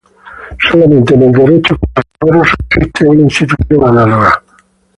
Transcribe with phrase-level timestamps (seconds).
[0.71, 4.43] Solamente en el derecho foral navarro subsiste una institución análoga.